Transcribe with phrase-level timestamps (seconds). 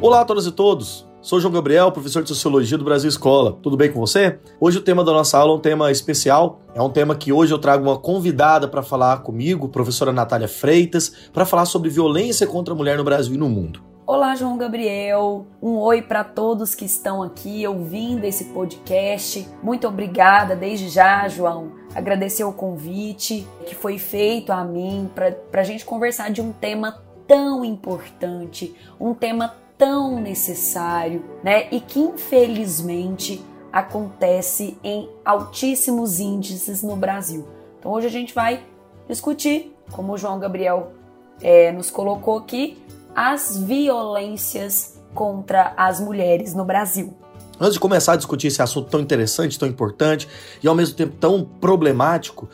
[0.00, 1.08] Olá a todas e todos.
[1.20, 3.58] Sou João Gabriel, professor de Sociologia do Brasil Escola.
[3.60, 4.38] Tudo bem com você?
[4.60, 6.60] Hoje o tema da nossa aula é um tema especial.
[6.72, 11.08] É um tema que hoje eu trago uma convidada para falar comigo, professora Natália Freitas,
[11.32, 13.82] para falar sobre violência contra a mulher no Brasil e no mundo.
[14.06, 15.48] Olá, João Gabriel.
[15.60, 19.48] Um oi para todos que estão aqui ouvindo esse podcast.
[19.64, 21.72] Muito obrigada desde já, João.
[21.92, 27.02] Agradecer o convite que foi feito a mim para a gente conversar de um tema
[27.26, 31.68] tão importante, um tema tão necessário, né?
[31.70, 37.46] E que infelizmente acontece em altíssimos índices no Brasil.
[37.78, 38.62] Então hoje a gente vai
[39.08, 40.92] discutir, como o João Gabriel
[41.40, 42.82] é, nos colocou aqui,
[43.14, 47.14] as violências contra as mulheres no Brasil.
[47.60, 50.28] Antes de começar a discutir esse assunto tão interessante, tão importante
[50.62, 52.48] e ao mesmo tempo tão problemático,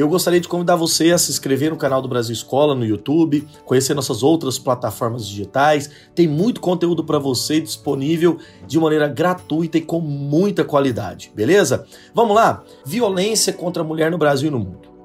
[0.00, 3.46] eu gostaria de convidar você a se inscrever no canal do Brasil Escola no YouTube,
[3.64, 5.90] conhecer nossas outras plataformas digitais.
[6.14, 11.86] Tem muito conteúdo para você disponível de maneira gratuita e com muita qualidade, beleza?
[12.14, 12.62] Vamos lá?
[12.84, 14.96] Violência contra a mulher no Brasil e no mundo.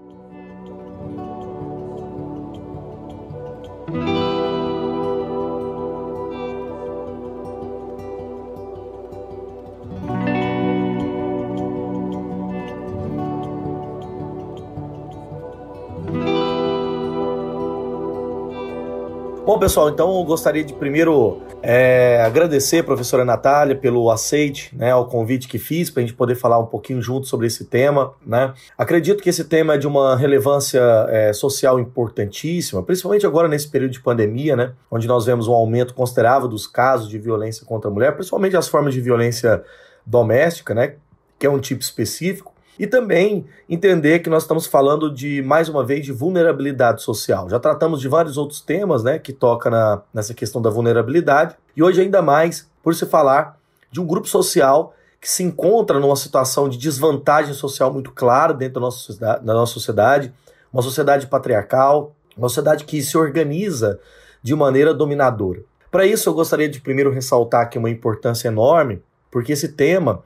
[19.51, 24.91] Bom, pessoal, então eu gostaria de primeiro é, agradecer a professora Natália pelo aceite, né,
[24.91, 28.13] ao convite que fiz para a gente poder falar um pouquinho junto sobre esse tema,
[28.25, 28.53] né.
[28.77, 33.91] Acredito que esse tema é de uma relevância é, social importantíssima, principalmente agora nesse período
[33.91, 37.93] de pandemia, né, onde nós vemos um aumento considerável dos casos de violência contra a
[37.93, 39.61] mulher, principalmente as formas de violência
[40.05, 40.93] doméstica, né,
[41.37, 42.53] que é um tipo específico.
[42.81, 47.47] E também entender que nós estamos falando de, mais uma vez, de vulnerabilidade social.
[47.47, 51.55] Já tratamos de vários outros temas, né, que toca na, nessa questão da vulnerabilidade.
[51.77, 53.55] E hoje, ainda mais, por se falar
[53.91, 58.73] de um grupo social que se encontra numa situação de desvantagem social muito clara dentro
[58.73, 60.33] da nossa, da nossa sociedade,
[60.73, 63.99] uma sociedade patriarcal, uma sociedade que se organiza
[64.41, 65.61] de maneira dominadora.
[65.91, 70.23] Para isso, eu gostaria de primeiro ressaltar aqui uma importância enorme, porque esse tema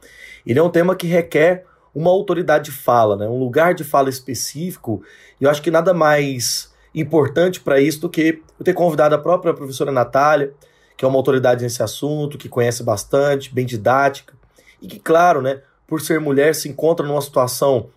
[0.48, 1.66] ele é um tema que requer
[1.96, 3.28] uma autoridade de fala, né?
[3.28, 5.02] um lugar de fala específico.
[5.40, 9.18] E eu acho que nada mais importante para isso do que eu ter convidado a
[9.18, 10.54] própria professora Natália,
[10.98, 14.34] que é uma autoridade nesse assunto, que conhece bastante, bem didática,
[14.82, 17.90] e que, claro, né, por ser mulher, se encontra numa situação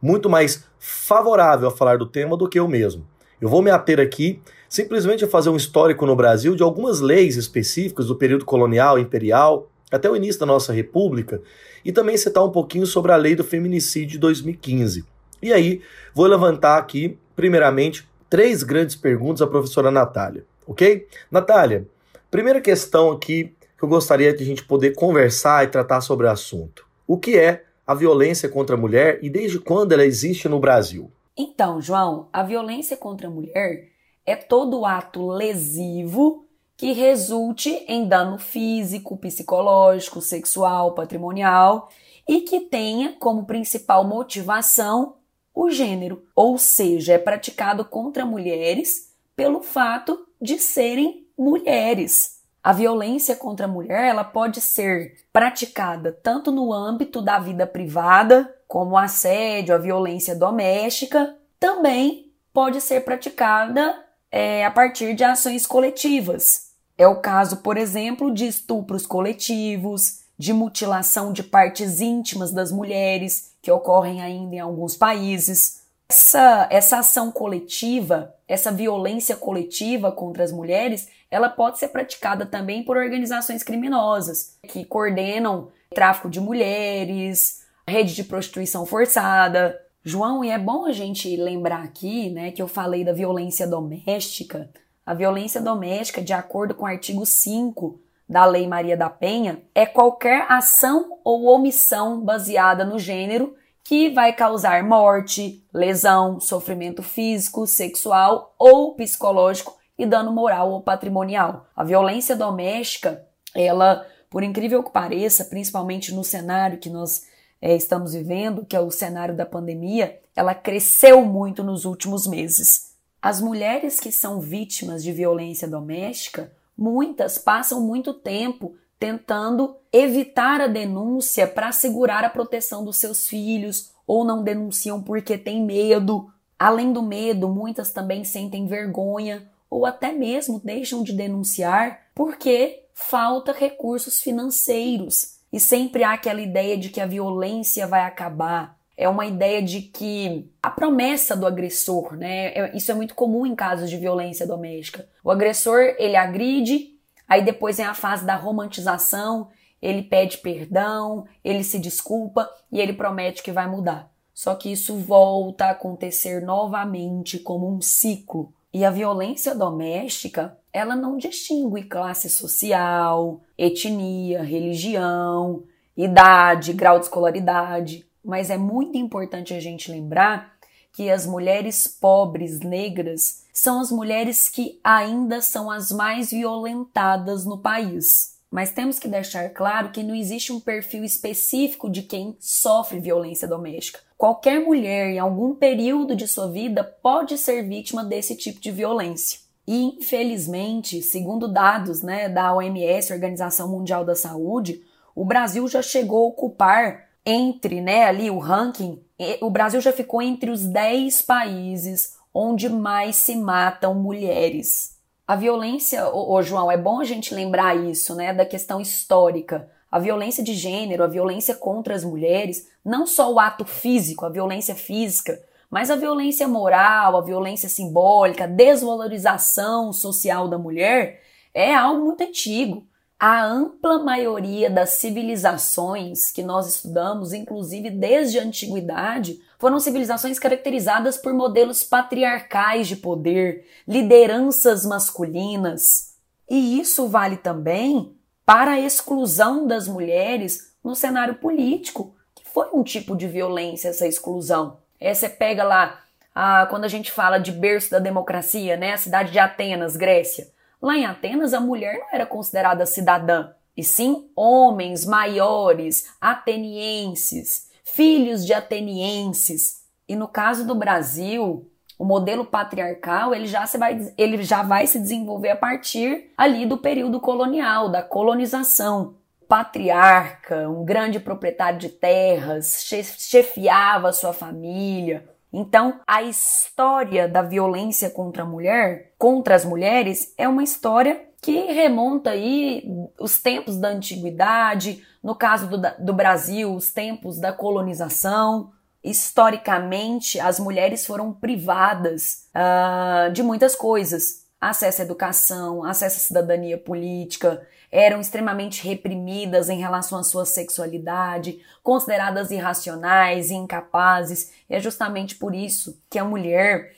[0.00, 3.06] muito mais favorável a falar do tema do que eu mesmo.
[3.40, 7.36] Eu vou me ater aqui simplesmente a fazer um histórico no Brasil de algumas leis
[7.36, 11.40] específicas do período colonial, imperial, até o início da nossa república,
[11.84, 15.04] e também citar um pouquinho sobre a lei do feminicídio de 2015.
[15.40, 15.80] E aí,
[16.14, 21.06] vou levantar aqui, primeiramente, três grandes perguntas à professora Natália, ok?
[21.30, 21.86] Natália,
[22.30, 26.30] primeira questão aqui que eu gostaria de a gente poder conversar e tratar sobre o
[26.30, 26.84] assunto.
[27.06, 31.10] O que é a violência contra a mulher e desde quando ela existe no Brasil?
[31.36, 33.88] Então, João, a violência contra a mulher
[34.26, 36.47] é todo ato lesivo
[36.78, 41.90] que resulte em dano físico, psicológico, sexual, patrimonial
[42.26, 45.16] e que tenha como principal motivação
[45.52, 52.38] o gênero, ou seja, é praticado contra mulheres pelo fato de serem mulheres.
[52.62, 58.54] A violência contra a mulher ela pode ser praticada tanto no âmbito da vida privada,
[58.68, 63.98] como o assédio, a violência doméstica, também pode ser praticada
[64.30, 66.67] é, a partir de ações coletivas,
[66.98, 73.52] é o caso, por exemplo, de estupros coletivos, de mutilação de partes íntimas das mulheres,
[73.62, 75.82] que ocorrem ainda em alguns países.
[76.08, 82.82] Essa, essa ação coletiva, essa violência coletiva contra as mulheres, ela pode ser praticada também
[82.82, 89.78] por organizações criminosas que coordenam tráfico de mulheres, rede de prostituição forçada.
[90.02, 94.70] João, e é bom a gente lembrar aqui, né, que eu falei da violência doméstica,
[95.08, 99.86] a violência doméstica, de acordo com o artigo 5 da Lei Maria da Penha, é
[99.86, 108.54] qualquer ação ou omissão baseada no gênero que vai causar morte, lesão, sofrimento físico, sexual
[108.58, 111.66] ou psicológico e dano moral ou patrimonial.
[111.74, 113.24] A violência doméstica,
[113.54, 117.22] ela, por incrível que pareça, principalmente no cenário que nós
[117.62, 122.87] é, estamos vivendo, que é o cenário da pandemia, ela cresceu muito nos últimos meses.
[123.20, 130.66] As mulheres que são vítimas de violência doméstica, muitas passam muito tempo tentando evitar a
[130.66, 136.32] denúncia para assegurar a proteção dos seus filhos ou não denunciam porque têm medo.
[136.58, 143.52] Além do medo, muitas também sentem vergonha ou até mesmo deixam de denunciar porque falta
[143.52, 145.38] recursos financeiros.
[145.52, 148.77] E sempre há aquela ideia de que a violência vai acabar.
[149.00, 152.48] É uma ideia de que a promessa do agressor, né?
[152.48, 155.08] É, isso é muito comum em casos de violência doméstica.
[155.22, 156.98] O agressor, ele agride,
[157.28, 159.50] aí depois vem a fase da romantização,
[159.80, 164.10] ele pede perdão, ele se desculpa e ele promete que vai mudar.
[164.34, 168.52] Só que isso volta a acontecer novamente como um ciclo.
[168.74, 175.62] E a violência doméstica, ela não distingue classe social, etnia, religião,
[175.96, 180.58] idade, grau de escolaridade, mas é muito importante a gente lembrar
[180.92, 187.58] que as mulheres pobres negras são as mulheres que ainda são as mais violentadas no
[187.58, 188.36] país.
[188.50, 193.46] Mas temos que deixar claro que não existe um perfil específico de quem sofre violência
[193.46, 194.00] doméstica.
[194.16, 199.40] Qualquer mulher, em algum período de sua vida, pode ser vítima desse tipo de violência.
[199.66, 204.82] E, infelizmente, segundo dados né, da OMS, Organização Mundial da Saúde,
[205.14, 208.98] o Brasil já chegou a ocupar entre né, ali o ranking,
[209.42, 214.96] o Brasil já ficou entre os 10 países onde mais se matam mulheres.
[215.26, 219.68] A violência, ô, ô, João, é bom a gente lembrar isso, né, da questão histórica.
[219.90, 224.30] A violência de gênero, a violência contra as mulheres, não só o ato físico, a
[224.30, 225.38] violência física,
[225.70, 231.22] mas a violência moral, a violência simbólica, a desvalorização social da mulher
[231.52, 232.86] é algo muito antigo.
[233.20, 241.16] A ampla maioria das civilizações que nós estudamos, inclusive desde a antiguidade, foram civilizações caracterizadas
[241.16, 246.14] por modelos patriarcais de poder, lideranças masculinas.
[246.48, 248.16] E isso vale também
[248.46, 254.06] para a exclusão das mulheres no cenário político, que foi um tipo de violência essa
[254.06, 254.78] exclusão.
[255.00, 258.96] É, você pega lá, a, quando a gente fala de berço da democracia, né, a
[258.96, 260.56] cidade de Atenas, Grécia.
[260.80, 268.46] Lá em Atenas, a mulher não era considerada cidadã, e sim homens maiores, atenienses, filhos
[268.46, 269.84] de atenienses.
[270.08, 274.86] E no caso do Brasil, o modelo patriarcal ele já, se vai, ele já vai
[274.86, 279.16] se desenvolver a partir ali do período colonial, da colonização.
[279.48, 288.42] Patriarca, um grande proprietário de terras, chefiava sua família, então, a história da violência contra
[288.42, 292.84] a mulher, contra as mulheres, é uma história que remonta aí
[293.18, 298.72] os tempos da antiguidade, no caso do, do Brasil, os tempos da colonização.
[299.02, 306.76] Historicamente, as mulheres foram privadas uh, de muitas coisas: acesso à educação, acesso à cidadania
[306.76, 314.52] política, eram extremamente reprimidas em relação à sua sexualidade, consideradas irracionais e incapazes.
[314.68, 316.94] E é justamente por isso que a mulher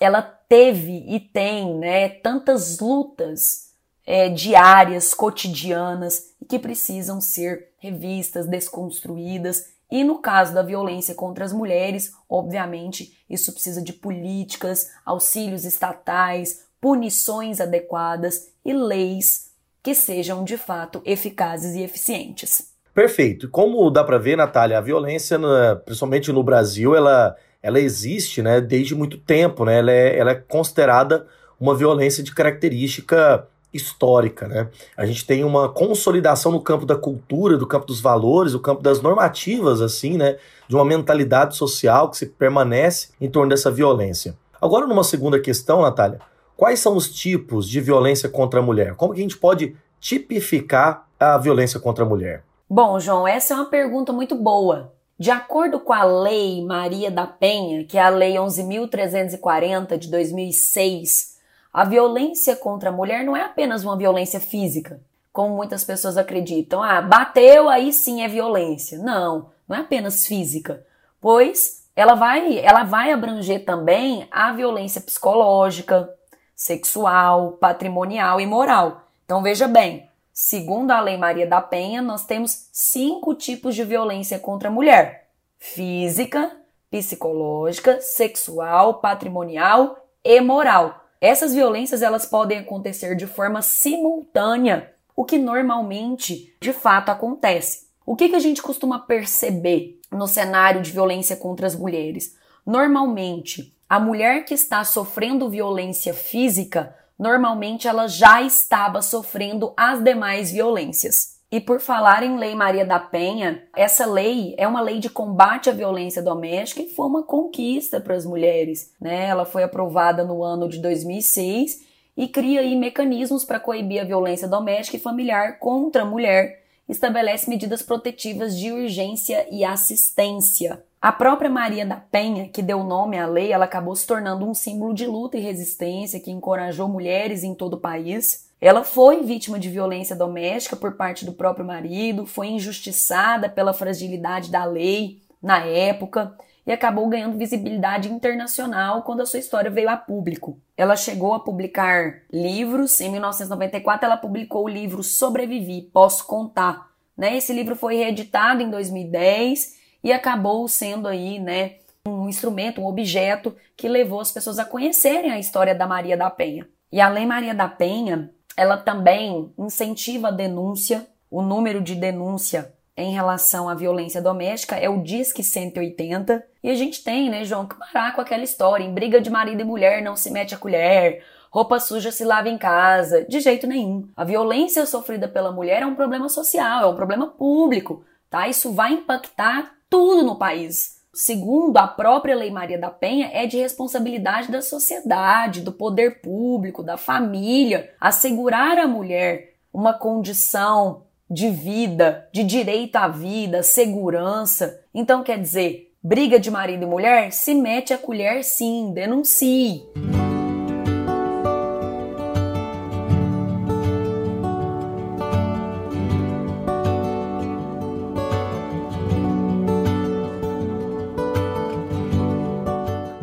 [0.00, 3.72] ela teve e tem né, tantas lutas
[4.06, 9.66] é, diárias, cotidianas, que precisam ser revistas, desconstruídas.
[9.90, 16.64] E no caso da violência contra as mulheres, obviamente, isso precisa de políticas, auxílios estatais,
[16.80, 19.47] punições adequadas e leis
[19.88, 22.74] que sejam de fato eficazes e eficientes.
[22.92, 23.48] Perfeito.
[23.48, 25.38] Como dá para ver, Natália, a violência,
[25.82, 29.64] principalmente no Brasil, ela, ela existe né, desde muito tempo.
[29.64, 29.78] Né?
[29.78, 31.26] Ela, é, ela é considerada
[31.58, 34.68] uma violência de característica histórica, né?
[34.96, 38.82] A gente tem uma consolidação no campo da cultura, do campo dos valores, do campo
[38.82, 40.36] das normativas, assim, né?
[40.66, 44.36] De uma mentalidade social que se permanece em torno dessa violência.
[44.60, 46.18] Agora, numa segunda questão, Natália,
[46.58, 48.96] Quais são os tipos de violência contra a mulher?
[48.96, 52.42] Como que a gente pode tipificar a violência contra a mulher?
[52.68, 54.92] Bom, João, essa é uma pergunta muito boa.
[55.16, 61.38] De acordo com a Lei Maria da Penha, que é a Lei 11.340 de 2006,
[61.72, 65.00] a violência contra a mulher não é apenas uma violência física,
[65.32, 66.82] como muitas pessoas acreditam.
[66.82, 68.98] Ah, bateu, aí sim é violência.
[68.98, 70.84] Não, não é apenas física,
[71.20, 76.17] pois ela vai, ela vai abranger também a violência psicológica,
[76.58, 79.04] sexual, patrimonial e moral.
[79.24, 84.40] Então veja bem, segundo a Lei Maria da Penha, nós temos cinco tipos de violência
[84.40, 86.50] contra a mulher: física,
[86.90, 91.04] psicológica, sexual, patrimonial e moral.
[91.20, 97.86] Essas violências elas podem acontecer de forma simultânea, o que normalmente de fato acontece.
[98.04, 102.36] O que, que a gente costuma perceber no cenário de violência contra as mulheres?
[102.66, 110.52] Normalmente, a mulher que está sofrendo violência física, normalmente ela já estava sofrendo as demais
[110.52, 111.38] violências.
[111.50, 115.70] E por falar em Lei Maria da Penha, essa lei é uma lei de combate
[115.70, 118.92] à violência doméstica e foi uma conquista para as mulheres.
[119.00, 119.26] Né?
[119.26, 124.46] Ela foi aprovada no ano de 2006 e cria aí mecanismos para coibir a violência
[124.46, 130.84] doméstica e familiar contra a mulher, estabelece medidas protetivas de urgência e assistência.
[131.00, 134.52] A própria Maria da Penha, que deu nome à lei, ela acabou se tornando um
[134.52, 138.48] símbolo de luta e resistência que encorajou mulheres em todo o país.
[138.60, 144.50] Ela foi vítima de violência doméstica por parte do próprio marido, foi injustiçada pela fragilidade
[144.50, 146.34] da lei na época
[146.66, 150.58] e acabou ganhando visibilidade internacional quando a sua história veio a público.
[150.76, 153.00] Ela chegou a publicar livros.
[153.00, 156.88] Em 1994, ela publicou o livro Sobrevivi, Posso Contar.
[157.16, 157.36] Né?
[157.36, 161.76] Esse livro foi reeditado em 2010 e acabou sendo aí, né,
[162.06, 166.30] um instrumento, um objeto que levou as pessoas a conhecerem a história da Maria da
[166.30, 166.66] Penha.
[166.90, 172.72] E a Lei Maria da Penha, ela também incentiva a denúncia, o número de denúncia
[172.96, 176.44] em relação à violência doméstica é o Disque 180.
[176.64, 178.82] E a gente tem, né, João, que parar com aquela história.
[178.82, 181.22] Em briga de marido e mulher não se mete a colher.
[181.48, 183.24] Roupa suja se lava em casa.
[183.26, 184.08] De jeito nenhum.
[184.16, 188.48] A violência sofrida pela mulher é um problema social, é um problema público, tá?
[188.48, 190.98] Isso vai impactar tudo no país.
[191.12, 196.82] Segundo a própria Lei Maria da Penha, é de responsabilidade da sociedade, do poder público,
[196.82, 204.80] da família, assegurar à mulher uma condição de vida, de direito à vida, segurança.
[204.94, 209.82] Então, quer dizer, briga de marido e mulher, se mete a colher sim, denuncie.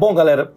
[0.07, 0.53] Bom, galera,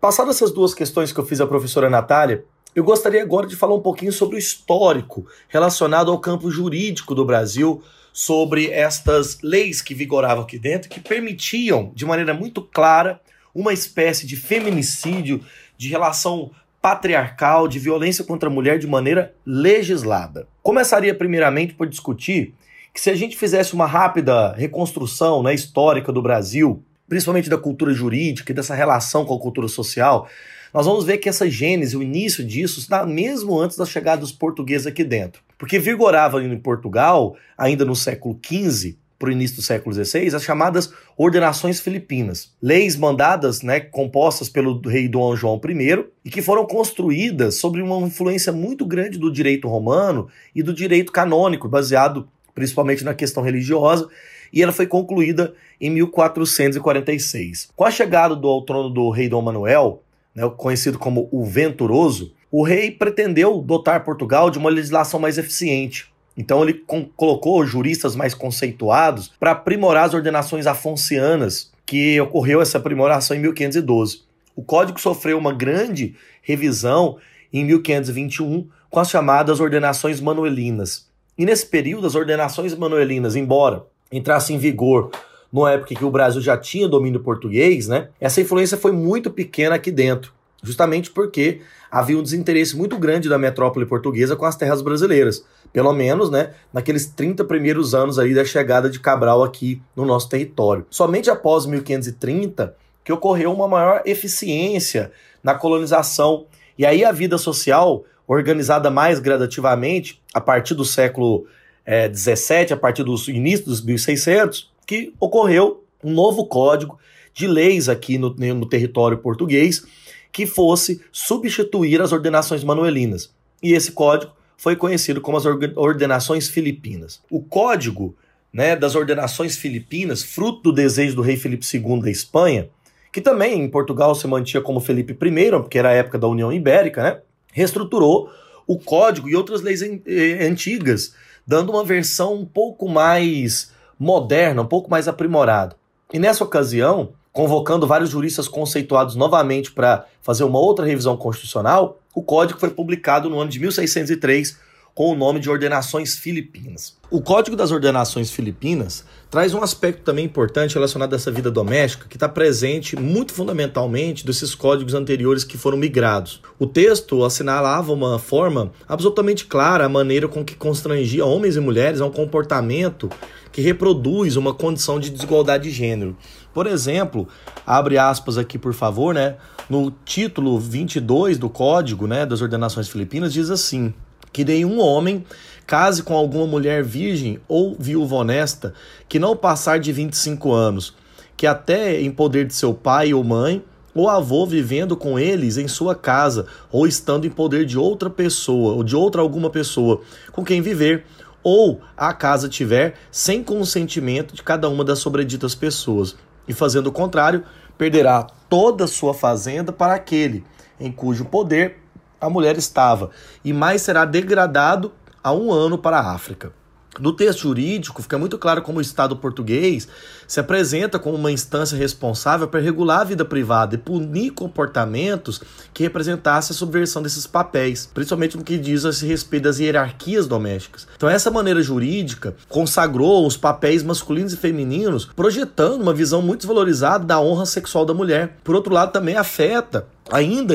[0.00, 2.44] passadas essas duas questões que eu fiz à professora Natália,
[2.76, 7.24] eu gostaria agora de falar um pouquinho sobre o histórico relacionado ao campo jurídico do
[7.24, 7.82] Brasil,
[8.12, 13.20] sobre estas leis que vigoravam aqui dentro, que permitiam, de maneira muito clara,
[13.52, 15.44] uma espécie de feminicídio,
[15.76, 20.46] de relação patriarcal, de violência contra a mulher de maneira legislada.
[20.62, 22.54] Começaria primeiramente por discutir
[22.94, 27.92] que se a gente fizesse uma rápida reconstrução né, histórica do Brasil, principalmente da cultura
[27.92, 30.28] jurídica e dessa relação com a cultura social,
[30.72, 34.32] nós vamos ver que essa gênese, o início disso, está mesmo antes da chegada dos
[34.32, 35.40] portugueses aqui dentro.
[35.56, 40.42] Porque vigorava em Portugal, ainda no século XV, para o início do século XVI, as
[40.42, 46.66] chamadas ordenações filipinas, leis mandadas, né, compostas pelo rei Dom João I e que foram
[46.66, 53.04] construídas sobre uma influência muito grande do direito romano e do direito canônico, baseado principalmente
[53.04, 54.08] na questão religiosa,
[54.54, 57.70] e ela foi concluída em 1446.
[57.74, 60.00] Com a chegada do, ao trono do rei Dom Manuel,
[60.32, 66.08] né, conhecido como o Venturoso, o rei pretendeu dotar Portugal de uma legislação mais eficiente.
[66.36, 66.84] Então ele
[67.16, 74.22] colocou juristas mais conceituados para aprimorar as ordenações afoncianas, que ocorreu essa aprimoração em 1512.
[74.54, 77.18] O código sofreu uma grande revisão
[77.52, 81.08] em 1521 com as chamadas ordenações manuelinas.
[81.36, 83.84] E nesse período, as ordenações manuelinas, embora
[84.16, 85.10] entrassem em vigor
[85.52, 88.08] numa época que o Brasil já tinha domínio português, né?
[88.20, 93.38] Essa influência foi muito pequena aqui dentro, justamente porque havia um desinteresse muito grande da
[93.38, 98.44] metrópole portuguesa com as terras brasileiras, pelo menos, né, naqueles 30 primeiros anos aí da
[98.44, 100.84] chegada de Cabral aqui no nosso território.
[100.90, 108.02] Somente após 1530 que ocorreu uma maior eficiência na colonização e aí a vida social
[108.26, 111.46] organizada mais gradativamente a partir do século
[111.84, 116.98] é, 17, a partir do início dos 1600, que ocorreu um novo código
[117.32, 119.84] de leis aqui no, no território português
[120.30, 123.32] que fosse substituir as ordenações manuelinas.
[123.62, 127.20] E esse código foi conhecido como as ordenações filipinas.
[127.30, 128.16] O código
[128.52, 132.68] né, das ordenações filipinas, fruto do desejo do rei Felipe II da Espanha,
[133.12, 136.52] que também em Portugal se mantinha como Felipe I, porque era a época da União
[136.52, 137.20] Ibérica, né,
[137.52, 138.30] reestruturou
[138.66, 141.14] o código e outras leis eh, antigas
[141.46, 145.76] dando uma versão um pouco mais moderna, um pouco mais aprimorada.
[146.12, 152.22] E nessa ocasião, convocando vários juristas conceituados novamente para fazer uma outra revisão constitucional, o
[152.22, 154.58] código foi publicado no ano de 1603
[154.94, 156.96] com o nome de Ordenações Filipinas.
[157.10, 162.06] O Código das Ordenações Filipinas traz um aspecto também importante relacionado a essa vida doméstica
[162.08, 166.40] que está presente muito fundamentalmente desses códigos anteriores que foram migrados.
[166.60, 172.00] O texto assinalava uma forma absolutamente clara a maneira com que constrangia homens e mulheres
[172.00, 173.10] a um comportamento
[173.50, 176.16] que reproduz uma condição de desigualdade de gênero.
[176.52, 177.26] Por exemplo,
[177.66, 179.36] abre aspas aqui por favor, né?
[179.68, 183.92] No título 22 do Código, né, das Ordenações Filipinas diz assim:
[184.34, 185.24] que nenhum homem
[185.64, 188.74] case com alguma mulher virgem ou viúva honesta
[189.08, 190.92] que não passar de 25 anos,
[191.36, 193.64] que até em poder de seu pai ou mãe,
[193.94, 198.74] ou avô vivendo com eles em sua casa, ou estando em poder de outra pessoa,
[198.74, 200.00] ou de outra alguma pessoa
[200.32, 201.04] com quem viver,
[201.40, 206.16] ou a casa tiver sem consentimento de cada uma das sobreditas pessoas.
[206.48, 207.44] E fazendo o contrário,
[207.78, 210.42] perderá toda sua fazenda para aquele
[210.80, 211.83] em cujo poder
[212.24, 213.10] a mulher estava,
[213.44, 216.52] e mais será degradado a um ano para a África.
[217.00, 219.88] No texto jurídico, fica muito claro como o Estado português
[220.28, 225.82] se apresenta como uma instância responsável para regular a vida privada e punir comportamentos que
[225.82, 230.86] representassem a subversão desses papéis, principalmente no que diz a respeito das hierarquias domésticas.
[230.96, 237.04] Então, essa maneira jurídica consagrou os papéis masculinos e femininos, projetando uma visão muito desvalorizada
[237.04, 238.36] da honra sexual da mulher.
[238.44, 240.54] Por outro lado, também afeta ainda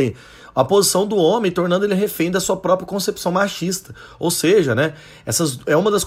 [0.60, 3.96] a posição do homem, tornando ele refém da sua própria concepção machista.
[4.20, 4.94] Ou seja, né,
[5.26, 6.06] essas é uma das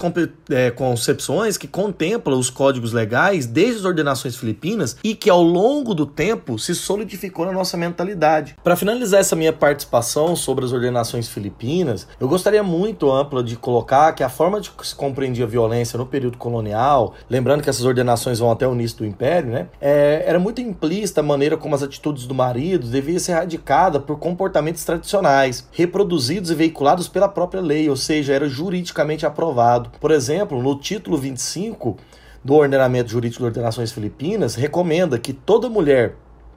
[0.51, 5.95] é, concepções que contempla os códigos legais desde as ordenações filipinas e que ao longo
[5.95, 8.55] do tempo se solidificou na nossa mentalidade.
[8.63, 14.13] Para finalizar essa minha participação sobre as ordenações filipinas, eu gostaria muito ampla de colocar
[14.13, 18.39] que a forma de se compreendia a violência no período colonial, lembrando que essas ordenações
[18.39, 21.83] vão até o início do império, né, é, era muito implícita a maneira como as
[21.83, 27.89] atitudes do marido deviam ser erradicadas por comportamentos tradicionais, reproduzidos e veiculados pela própria lei,
[27.89, 29.91] ou seja, era juridicamente aprovado.
[30.01, 31.97] Por exemplo, no título 25
[32.43, 36.17] do Ordenamento Jurídico de Ordenações Filipinas, recomenda que toda mulher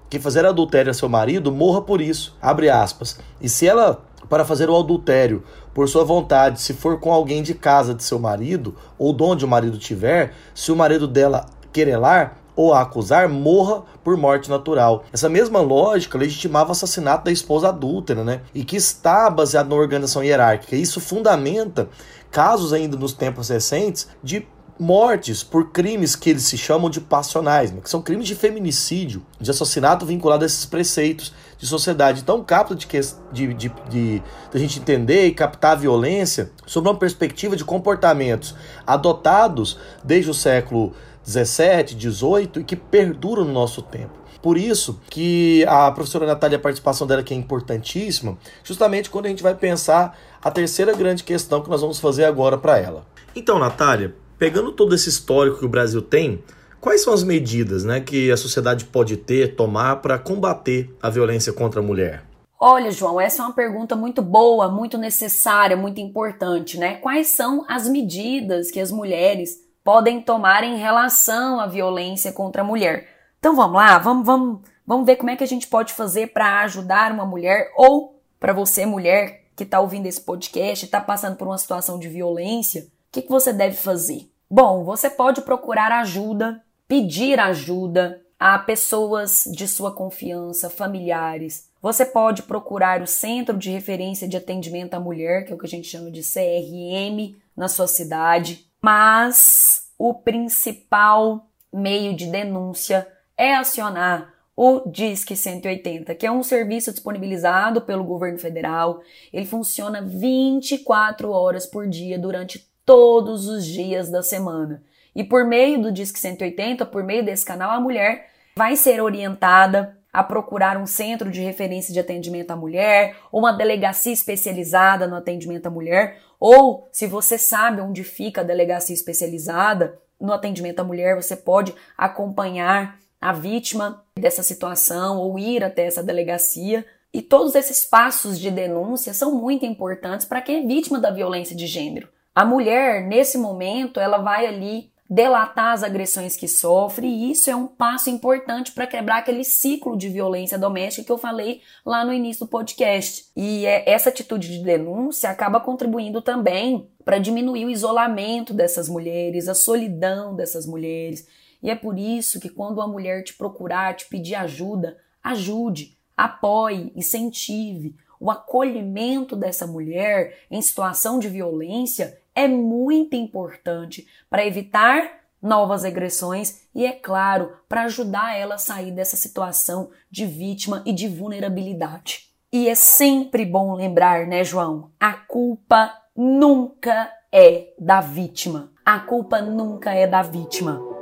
[0.10, 2.36] que fazer adultério a seu marido morra por isso.
[2.42, 3.20] Abre aspas.
[3.39, 7.54] E se ela, para fazer o adultério por sua vontade, se for com alguém de
[7.54, 12.38] casa de seu marido, ou de onde o marido tiver, se o marido dela querelar,
[12.56, 15.04] ou a acusar morra por morte natural.
[15.12, 18.42] Essa mesma lógica legitimava o assassinato da esposa adúltera, né?
[18.54, 20.76] E que está baseado na organização hierárquica.
[20.76, 21.90] Isso fundamenta
[22.32, 24.48] casos ainda nos tempos recentes de
[24.78, 27.80] mortes por crimes que eles se chamam de passionais, né?
[27.82, 32.22] que são crimes de feminicídio, de assassinato vinculado a esses preceitos de sociedade.
[32.22, 32.86] Então, capta de,
[33.32, 38.53] de, de, de, a gente entender e captar a violência sob uma perspectiva de comportamentos
[38.86, 40.94] adotados desde o século
[41.25, 44.25] 17, 18 e que perduram no nosso tempo.
[44.42, 49.29] Por isso que a professora Natália, a participação dela que é importantíssima, justamente quando a
[49.29, 53.07] gente vai pensar a terceira grande questão que nós vamos fazer agora para ela.
[53.35, 56.44] Então, Natália, pegando todo esse histórico que o Brasil tem,
[56.79, 61.51] quais são as medidas né, que a sociedade pode ter, tomar para combater a violência
[61.51, 62.24] contra a mulher?
[62.59, 66.96] Olha, João, essa é uma pergunta muito boa, muito necessária, muito importante, né?
[66.96, 72.66] Quais são as medidas que as mulheres podem tomar em relação à violência contra a
[72.66, 73.08] mulher.
[73.38, 76.62] Então vamos lá, vamos, vamos, vamos ver como é que a gente pode fazer para
[76.62, 81.38] ajudar uma mulher ou para você, mulher, que está ouvindo esse podcast e está passando
[81.38, 84.28] por uma situação de violência, o que, que você deve fazer?
[84.50, 91.70] Bom, você pode procurar ajuda, pedir ajuda a pessoas de sua confiança, familiares.
[91.80, 95.68] Você pode procurar o Centro de Referência de Atendimento à Mulher, que é o que
[95.68, 98.66] a gente chama de CRM, na sua cidade.
[98.86, 106.92] Mas o principal meio de denúncia é acionar o Disque 180, que é um serviço
[106.92, 109.02] disponibilizado pelo governo federal.
[109.34, 114.84] Ele funciona 24 horas por dia durante todos os dias da semana.
[115.16, 119.98] E por meio do Disque 180, por meio desse canal, a mulher vai ser orientada
[120.16, 125.16] a procurar um centro de referência de atendimento à mulher, ou uma delegacia especializada no
[125.16, 130.86] atendimento à mulher, ou se você sabe onde fica a delegacia especializada no atendimento à
[130.86, 136.86] mulher, você pode acompanhar a vítima dessa situação ou ir até essa delegacia.
[137.14, 141.56] E todos esses passos de denúncia são muito importantes para quem é vítima da violência
[141.56, 142.08] de gênero.
[142.34, 147.55] A mulher, nesse momento, ela vai ali delatar as agressões que sofre, e isso é
[147.55, 152.11] um passo importante para quebrar aquele ciclo de violência doméstica que eu falei lá no
[152.11, 153.29] início do podcast.
[153.35, 159.48] E é, essa atitude de denúncia acaba contribuindo também para diminuir o isolamento dessas mulheres,
[159.48, 161.27] a solidão dessas mulheres.
[161.61, 166.91] E é por isso que quando a mulher te procurar, te pedir ajuda, ajude, apoie,
[166.96, 167.96] incentive.
[168.20, 176.68] O acolhimento dessa mulher em situação de violência é muito importante para evitar novas agressões
[176.74, 182.30] e, é claro, para ajudar ela a sair dessa situação de vítima e de vulnerabilidade.
[182.52, 184.92] E é sempre bom lembrar, né, João?
[185.00, 188.72] A culpa nunca é da vítima.
[188.86, 190.95] A culpa nunca é da vítima.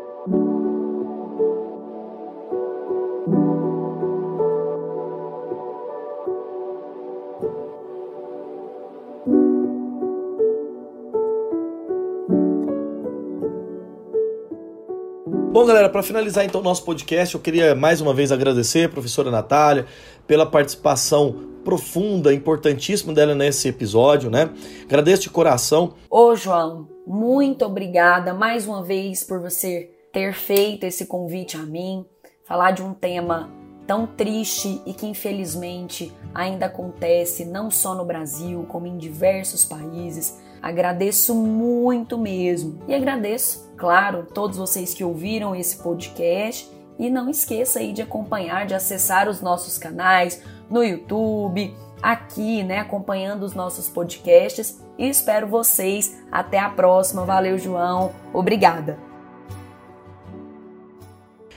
[15.63, 18.89] Bom, galera, para finalizar então o nosso podcast, eu queria mais uma vez agradecer a
[18.89, 19.85] professora Natália
[20.27, 24.49] pela participação profunda, importantíssima dela nesse episódio, né?
[24.83, 25.93] Agradeço de coração.
[26.09, 32.05] Ô, João, muito obrigada mais uma vez por você ter feito esse convite a mim,
[32.43, 33.49] falar de um tema
[33.87, 40.37] tão triste e que infelizmente ainda acontece não só no Brasil, como em diversos países.
[40.61, 42.79] Agradeço muito mesmo.
[42.87, 46.69] E agradeço, claro, todos vocês que ouviram esse podcast.
[46.99, 52.79] E não esqueça aí de acompanhar, de acessar os nossos canais no YouTube, aqui, né,
[52.79, 54.79] acompanhando os nossos podcasts.
[54.97, 56.21] E espero vocês.
[56.31, 57.25] Até a próxima.
[57.25, 58.11] Valeu, João.
[58.33, 58.99] Obrigada.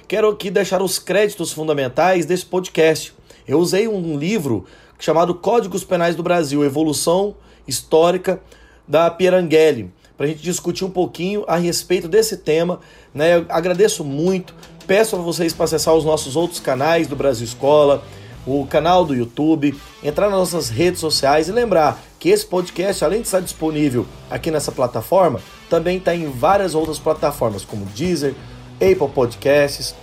[0.08, 3.12] Quero aqui deixar os créditos fundamentais desse podcast.
[3.46, 4.64] Eu usei um livro
[4.98, 7.34] chamado Códigos Penais do Brasil, Evolução
[7.66, 8.40] Histórica
[8.86, 12.80] da Pierangeli, para a gente discutir um pouquinho a respeito desse tema.
[13.14, 13.36] Né?
[13.36, 14.54] Eu agradeço muito,
[14.86, 18.02] peço a vocês para acessar os nossos outros canais do Brasil Escola,
[18.46, 23.20] o canal do YouTube, entrar nas nossas redes sociais e lembrar que esse podcast, além
[23.20, 28.34] de estar disponível aqui nessa plataforma, também está em várias outras plataformas, como Deezer,
[28.74, 29.94] Apple Podcasts,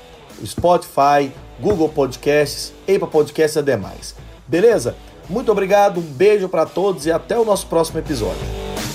[0.46, 4.16] Spotify, Google Podcasts, Apple Podcasts e demais.
[4.46, 4.96] Beleza?
[5.30, 8.93] Muito obrigado, um beijo para todos e até o nosso próximo episódio.